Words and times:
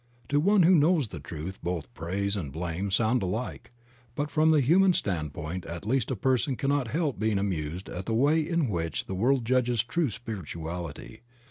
To 0.29 0.39
one 0.39 0.63
who 0.63 0.73
knows 0.73 1.09
the 1.09 1.19
truth, 1.19 1.59
both 1.61 1.93
praise 1.93 2.35
and 2.35 2.51
blame 2.51 2.89
sound 2.89 3.21
alike, 3.21 3.71
but 4.15 4.31
from 4.31 4.49
the 4.49 4.59
human 4.59 4.93
standpoint 4.93 5.63
at 5.67 5.85
least 5.85 6.09
a 6.09 6.15
person 6.15 6.55
cannot 6.55 6.87
help 6.87 7.19
being 7.19 7.37
amused 7.37 7.87
at 7.87 8.07
the 8.07 8.15
way 8.15 8.41
in 8.41 8.67
which 8.67 9.05
the 9.05 9.13
world 9.13 9.45
judges 9.45 9.83
true 9.83 10.09
spirituality. 10.09 11.21